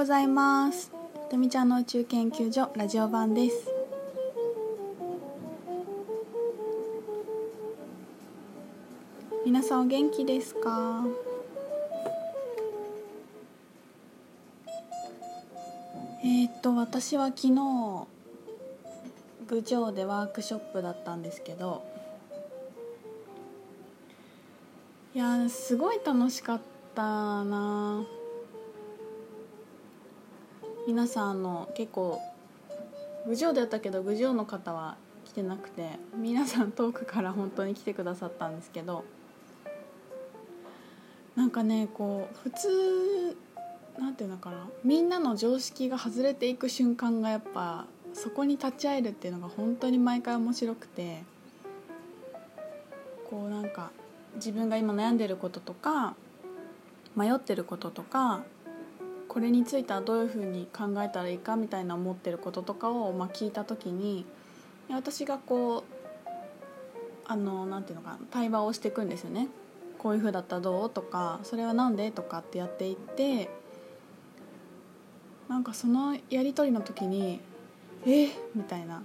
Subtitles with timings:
[0.00, 0.90] ございます。
[1.30, 3.70] とみちゃんの宇宙研究所ラジオ版です。
[9.44, 11.04] 皆さんお元気ですか？
[16.24, 18.06] えー、っと私は昨日
[19.48, 21.84] 郡上でワークショップだったんですけど
[25.14, 26.60] いやすごい楽しかっ
[26.94, 28.02] たな
[30.86, 32.20] 皆さんの結構
[33.26, 39.04] 郡上でやったけど郡上の方は来てなくて皆さん遠くから本当に来てくださったんですけど
[41.36, 43.36] なんかねこう普通
[43.98, 51.22] なんていうのかなみんなの常識が外れていく瞬間がやっぱそこに立ち会えるっていうのが本当に毎回面白くて
[53.28, 53.90] こうなんか
[54.36, 56.14] 自分が今悩んでることとか
[57.14, 58.42] 迷ってることとか
[59.30, 64.26] これについてはどういうふうに考えたらいいかみたいな思ってることとかをまあ聞いた時に
[64.90, 65.82] 私がこう
[67.26, 69.46] あのなていうのかな対話をしていくんですよね。
[69.98, 73.48] こういうふうだったらどうとかそれは何でとかってやっていって
[75.48, 77.38] なんかそのやり取りの時に
[78.04, 79.04] 「えみたいな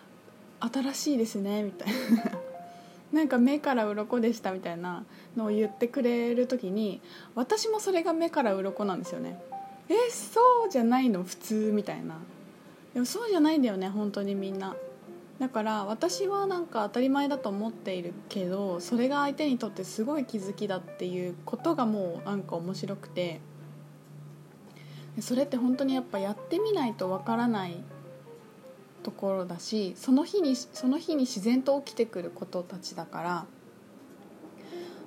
[0.60, 2.43] 「新しいですね」みたいな。
[3.14, 5.04] なんか目から鱗でしたみたいな
[5.36, 7.00] のを言ってくれる時に
[7.34, 9.40] 私もそれが目から鱗なんですよね。
[9.88, 11.22] えそうじゃないの？
[11.22, 12.16] 普通みたいな。
[12.92, 14.76] でもそうじゃないんだよね本当にみんな。
[15.38, 23.40] だから私はなんか当たり前だと思っているけどそれが相手にとってすごい気づきだっていうことがもうなんか面白くて。
[25.20, 27.76] それって本当にやっぱやってみないとわからない
[29.04, 33.46] ところだしその日にその日に自然と起きてくることたちだから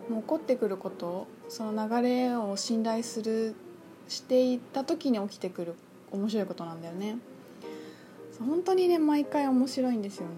[0.08, 3.56] もう起こってくることその流れを信頼する
[4.08, 5.76] していった時に起きてくる
[6.12, 7.18] 面白いことなんだよね。
[8.40, 10.34] 本当にね毎回面白いんですよね。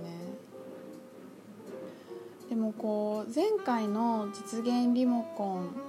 [2.50, 5.89] でもこう前回の実現リモコン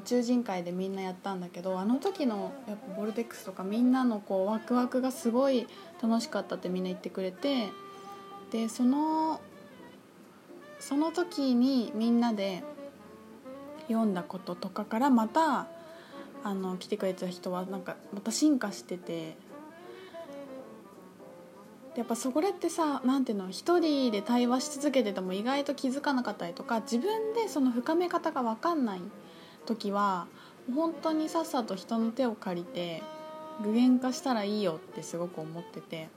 [0.00, 5.66] 宇宙人会でみんなやったんだけどあの時のやっぱボルテックスとかみんなのこうワクワクがすごい
[6.02, 7.68] 楽しかったってみんな言ってくれて
[8.50, 9.40] でその
[10.78, 12.64] その時にみんなで
[13.88, 15.68] 読んだこととかからまた
[16.42, 19.36] あの来てくれた人はなんかまた進化してて
[21.96, 29.00] やっぱそこってさ何ていうの一人で対話し続けてても意外と気づかなかったりとか自分でその深め方が分かんない
[29.66, 30.26] 時は
[30.74, 33.02] 本当にさっさと人の手を借りて
[33.62, 36.08] 具現化したらいいよってすごく思ってて。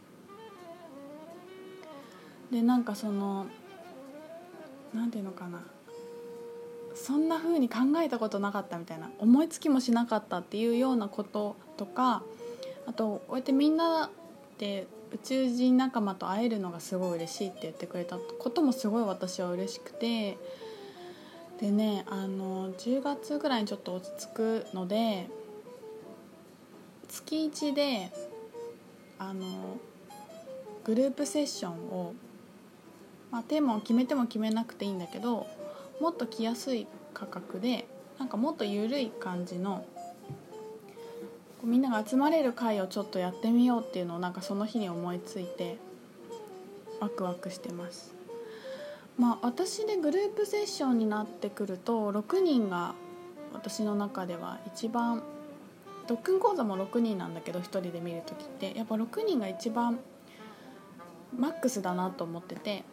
[2.52, 3.48] でなんかその
[4.94, 5.64] 何ていうのかな。
[6.96, 9.10] そんな風に考えたことなかったみたいな。
[9.18, 12.22] 思いつきもしなかったっていうようなこととか
[12.86, 14.10] あとこうやってみんな
[14.60, 20.38] で宇宙人仲間と会えるのがすごい嬉しいって言ってくれたこともすごい私は嬉しくて
[21.64, 25.30] でねあの10月ぐらいにちょっと落ち着くので
[27.08, 28.12] 月1で
[29.18, 29.78] あの
[30.84, 32.16] グループセッションを、
[33.32, 35.48] まあ、テーマを決めても決めなくていいんだけど
[36.02, 37.88] もっと来やすい価格で
[38.20, 39.86] なんかもっと緩い感じの
[41.64, 45.78] みんなが集まれる会をちょっとやってみようっていうのをなんかその日に思いついて
[47.00, 48.23] ワクワクしてます。
[49.18, 52.96] まあ私でグループセッションになってくると6人が
[53.54, 55.24] 私の中では一番
[56.08, 60.00] 特訓講座も6人なんだけど1人で見る時ってやっぱ6人が一番
[61.38, 62.84] マックスだなと思ってて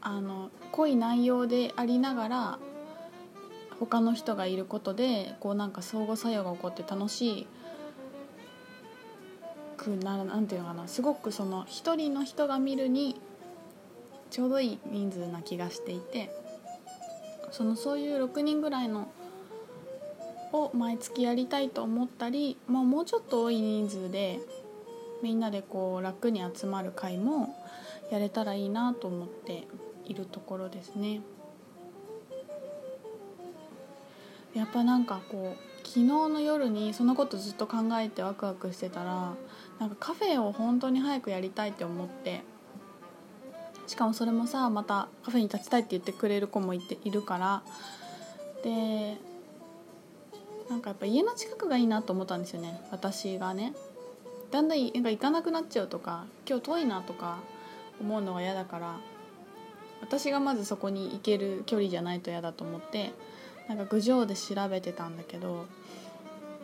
[0.00, 2.58] あの濃い内容でありながら
[3.78, 7.46] 他の人がいることでこうなんか相互作用が起こって楽しい
[9.76, 13.18] くななんていうのかなすごくその一人の人が見るに
[14.30, 16.30] ちょうどいい人数な気がしていて
[17.50, 19.08] そのそういう6人ぐらいの
[20.52, 24.40] を毎月やりたいと思ったり、まあ、もうちょっと多い人数で
[25.22, 27.54] みんなでこう楽に集まる会も
[28.10, 29.66] やれたらいいなと思って
[30.04, 31.20] いるところですね。
[34.54, 39.34] やっぱなんかこう昨日の夜にそのことずっと考えてワクワクしてたら
[39.78, 42.42] なんかカフェを本当に早くやりたいって思って
[43.90, 47.62] しかもそれもさまたカフェに立ちたいって言ってくれる子もいているから。
[48.62, 49.16] で
[50.68, 52.80] なんかやっぱ家の近くがいいなと思ったんですよね。
[52.92, 53.72] 私がね。
[54.52, 57.38] だんだんなんか行かなくなっちゃうとか今日遠いなとか
[58.00, 59.00] 思うのが嫌だから。
[60.00, 63.10] 私がまずそこに行ける距離じゃないと嫌だと思って
[63.68, 65.66] なんか郡上で調べてたんだけど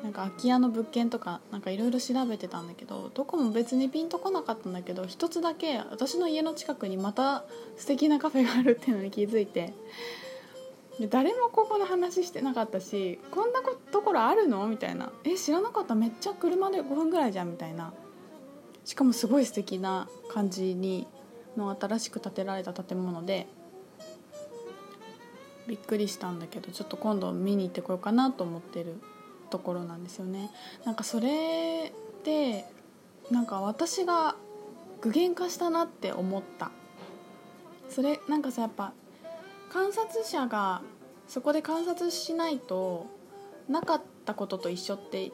[0.03, 7.45] なんか空き家の物件とかなんかいろいろ調べてたんだけどどこも別にピンとこなかったんだけど一つだけ私の家の近くにまた
[7.77, 9.75] 素敵なカフェがあるっていうのに気づいて
[11.01, 13.61] で誰もここの話してなかったしこんな
[13.91, 14.67] ところあるの？
[14.67, 15.13] みたいな。
[15.25, 15.95] え知らなかった？
[15.95, 17.51] めっちゃ車で5分ぐらいじゃん？
[17.51, 17.93] みたいな。
[18.85, 21.07] しかもすごい素敵な感じに
[21.57, 23.47] の新しく建てられた建物で
[25.67, 29.01] びっくりしたんだけどちょっと今度見に行ってこようかなと思ってる。
[29.47, 30.51] ところなんですよね。
[30.85, 31.93] なんかそれ
[32.25, 32.65] で
[33.31, 34.37] なんか私が
[35.01, 36.71] 具現化したなって思った。
[37.89, 38.93] それなんかさやっぱ
[39.73, 40.83] 観察者が
[41.29, 43.07] そこで観察しないと
[43.69, 45.33] なかったことと一緒って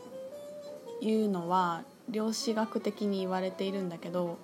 [1.00, 4.38] いうのは量子学的に言われているんだけど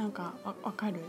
[0.00, 0.32] なんか
[0.62, 1.00] わかる？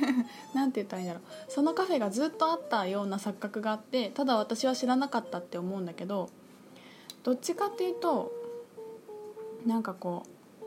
[0.54, 1.52] なんて言ったらいいんだろう。
[1.52, 6.30] そのカフェがずっとあったような錯覚があってただ私は知らなかったって思うんだけど
[7.22, 8.32] どっちかっていうと
[9.66, 10.64] なんかこう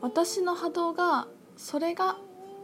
[0.00, 1.28] 私の波動が
[1.58, 2.16] それが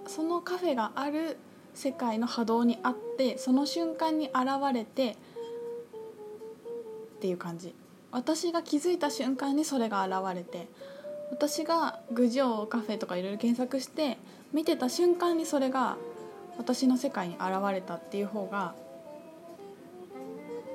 [0.06, 1.36] そのカフェがある
[1.74, 4.36] 世界の波動にあってその瞬間に現
[4.72, 5.18] れて
[7.16, 7.74] っていう感じ。
[8.10, 10.68] 私が気づいた瞬間にそれが現れて
[11.30, 14.18] 私が郡上カフェとかいろいろ検索して
[14.52, 15.96] 見てた瞬間にそれが
[16.58, 18.74] 私の世界に現れたっていう方が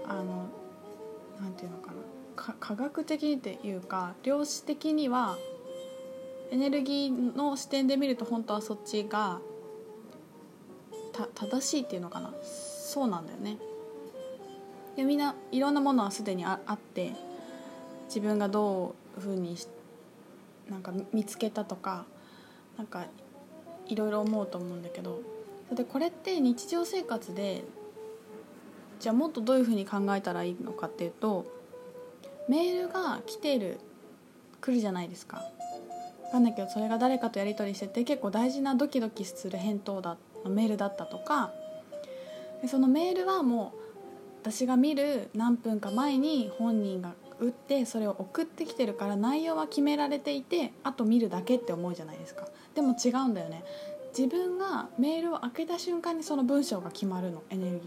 [0.07, 0.49] あの
[1.41, 5.37] なんていうのかな科学的っていうか量子的には
[6.51, 9.39] エネルギーの視点で見ると本当はそっちが
[11.33, 13.57] 正しいっていうのかなそうなんだよね。
[14.95, 17.13] でみんないろんなものはすでにああって
[18.07, 19.55] 自分がどういうふうに
[20.71, 22.05] なんか見つけたとか
[22.77, 23.05] なんか
[23.87, 25.21] いろいろ思うと思うんだけど
[25.73, 27.63] でこれって日常生活で
[28.99, 31.45] じゃあもっとどういうふうに考えたらいいのかっていうと
[32.47, 33.79] メールが来てる
[34.61, 35.43] 来るじゃないですか。
[36.25, 41.51] 分かんないけどそれが誰かとやり取りしてて結構大事なドキドキする返答だメールだったとか
[42.61, 43.79] でそのメールはもう
[44.41, 47.11] 私が見る何分か前に本人が
[47.41, 52.47] 打ってそれを送ってきてるから内容は決められていてあと見るだけって思うじゃないですか。
[52.75, 53.63] でも違うんだよね。
[54.17, 57.41] 自分がメールを開けた瞬間にその文章が決まるの。
[57.49, 57.85] エネルギーに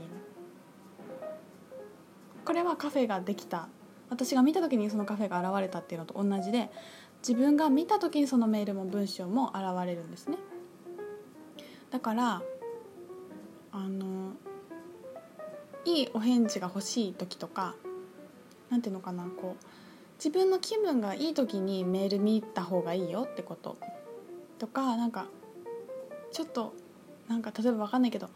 [2.44, 3.68] これはカフェができた。
[4.10, 6.70] 私が見た時にそのカフェが現れたっていうのと同じで
[7.26, 10.36] 自分が見た時にそのメールも文章も現れるんですね。
[11.90, 12.42] だから
[13.70, 14.32] あの
[15.84, 17.76] いいお返事が欲しい時とか
[18.74, 19.64] 何ていうのかなこう
[20.18, 23.76] 自分の気分がいい時にメール見た方がいいよってこと。
[24.58, 25.26] とかなんか
[26.32, 26.74] ちょっと
[27.28, 28.28] なんか例えば分かんないけど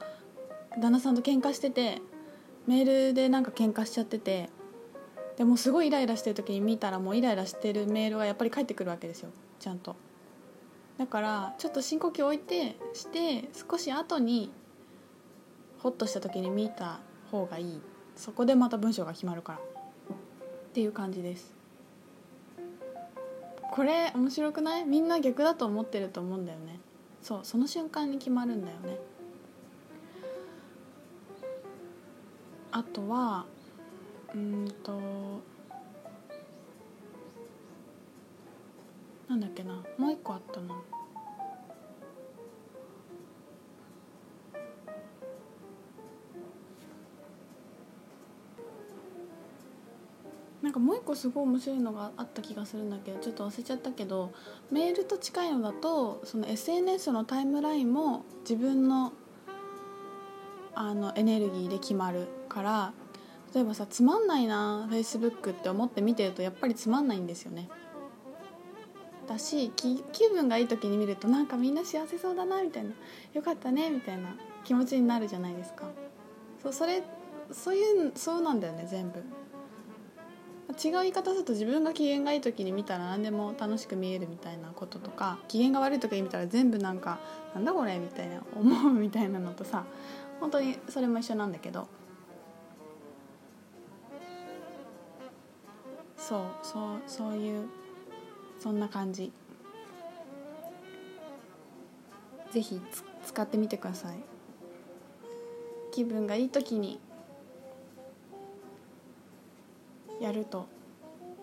[0.81, 2.01] 旦那さんと喧嘩してて
[2.69, 4.49] メールでなんか喧嘩しちゃってて
[5.37, 9.31] でもすごいイライラしてる時に見たらもうイライラしてるメールがやっぱり返ってくるわけですよ。
[9.59, 9.97] ちゃんと。
[10.99, 14.53] だからちょっと深呼吸置いてして少し後に
[15.79, 17.01] ホッとした時に見た
[17.33, 17.81] 方がいい。
[18.15, 19.59] そこでまた文章が決まるから。
[20.79, 21.53] っていう感じです。
[23.73, 24.85] これ面白くない？
[24.85, 26.79] みんな逆だと思ってると思うんだよね。
[27.21, 28.97] そうその瞬間に決まるんだよね。
[32.71, 33.45] あとは
[34.33, 35.01] うんと
[39.29, 39.83] なんだっけな。
[39.99, 40.77] もう一個あったな
[50.69, 54.35] なんかもう一個すごい面白いのがあった気がするんだけどちょっと忘れちゃったけど
[54.71, 59.15] メールと近いのだとその SNS のタイムラインも自分の
[60.75, 62.93] あのエネルギーで決まるから
[63.55, 67.71] 例えばさつまんないな Facebook って思って見てるとやっぱりつまんないんですよね。
[69.27, 72.91] だし気分がいい時に見るとなんかみんな幸せそうだなみたいな。
[73.33, 75.85] よかったねみたいな気持ちになるじゃないですか。
[76.63, 77.03] そうそれ
[77.53, 79.23] そういうそうなんだよね全部。
[80.71, 87.19] 違う言い方すると自分が機嫌がいい時に見たら何でも楽しく見えるみたいなこととか機嫌が悪い時に見たら全部なんか
[87.55, 89.85] なんだこれみたいな思うみたいなのとさ
[90.41, 91.89] 本当にそれも一緒なんだけど。
[96.17, 97.69] そうそうそういう
[98.61, 99.33] そんな感じ。
[102.51, 102.81] 是非
[103.25, 104.17] 使ってみてください。
[105.93, 107.01] 気分がいい時に。
[110.21, 110.67] やると。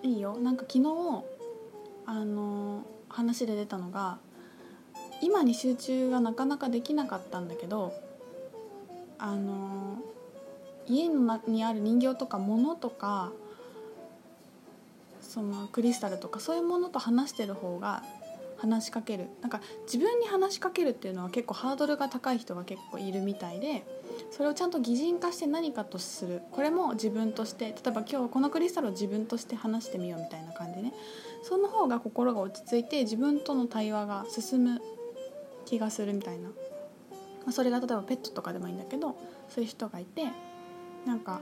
[0.04, 0.38] いいよ。
[0.38, 1.24] なんか昨日
[2.06, 4.20] あの話で出たのが
[5.22, 7.94] 今に集中がなかなかできなかったんだけど
[9.18, 9.98] あの
[10.88, 13.32] 家のにある人形とか物とか
[15.22, 18.04] そのクリスタルとかそういうものと話してる方が
[18.58, 19.28] 話しかける。
[19.42, 23.86] なんか自分に話しかけるっていうのは結構ハードルが高い人が結構いるみたいで
[24.32, 26.42] それをちゃんと擬人化して何かとする。
[26.52, 30.94] これも自分として例えば今日このクリスタルを自分として話してみようみたいな感じね。
[31.44, 34.82] その方が心が落ち着いて自分との対話が進む
[35.66, 36.54] 気がするみたいな、ま
[37.50, 39.16] あ、それが例えばペットとかでもいいんだけど
[39.50, 40.26] そういう人がいて
[41.06, 41.42] なんか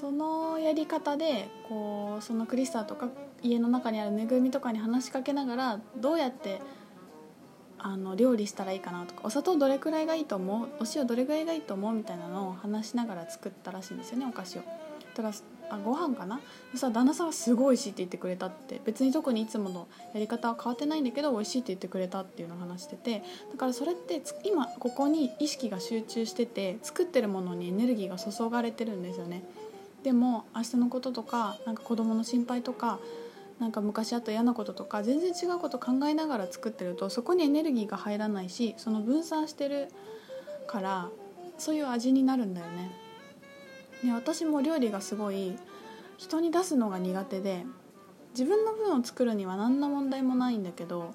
[0.00, 0.37] その
[0.68, 3.08] やり方でこうそのクリスタルとか
[3.42, 6.60] 家の中にあるぬいぐるみとかに話しかけながらどうやって
[7.78, 10.68] あの料理したらいいかなとかお砂糖どれくらいがいいと思う？
[10.80, 11.94] お塩どれくらいがいいと思う？
[11.94, 14.62] みたいなのを話しながら作ったらしいんですよねお菓子を。
[15.14, 15.34] だから
[15.70, 16.40] あご飯かな？
[16.74, 23.22] さ旦那さんはすごい美味しいって言ってくれたって別に特にいつものやり方は変わってないんだけど美味しいって言ってくれたっていうのを話してて
[23.52, 29.44] だからそれって今ここに意識が集中してて作ってるものにエネルギーが注がれてるんですよね。
[30.02, 32.98] でも明日のこととかなんか子供の心配とか
[33.58, 39.88] なんか昔あった嫌なこととか全然違うこと考えながら作ってるとそこにエネルギーが入らないしその分散してる
[40.68, 41.08] から
[41.58, 42.92] そういう味になるんだよね。
[44.04, 45.58] で私も料理がすごい
[46.16, 47.64] 人に出すのが苦手で
[48.30, 51.14] 自分の分を作るには何の問題もないんだけど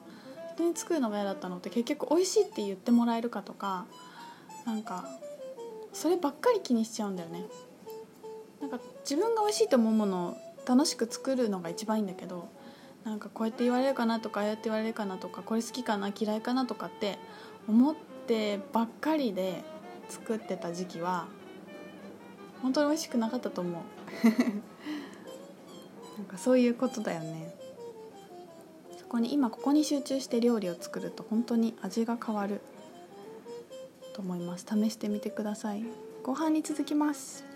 [0.56, 3.86] 人に作るのが嫌だったのって結局美味しいって言ってもらえるかとか
[4.66, 5.06] なんか
[5.94, 7.46] そればっかり気にしちゃうんだよね。
[8.64, 12.48] なんか自分が美味しいと思うものを楽しく作るのが一番いいんだけど
[13.04, 17.20] なんかこうやって言われるかなとかああやって言われるかなとかこれ好きかな嫌いかなとかって
[17.68, 19.66] 思ってばっかりで
[20.08, 21.28] 作ってた時期は
[22.62, 23.74] 本当に美味しくなかったと思う。
[26.18, 27.54] なんかそういうことだよね。
[28.98, 32.62] そこに今ここに集中して料理を作ると本当に味が変わる
[34.14, 34.66] と思います。
[34.66, 35.84] 試してみてください。
[36.24, 37.53] ご飯に続きます。